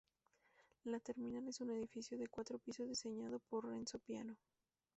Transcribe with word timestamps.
La 0.85 0.99
terminal 0.99 1.47
es 1.47 1.61
un 1.61 1.69
edificio 1.69 2.17
de 2.17 2.27
cuatro 2.27 2.57
pisos 2.57 2.87
diseñado 2.89 3.37
por 3.37 3.67
Renzo 3.69 3.99
Piano. 3.99 4.35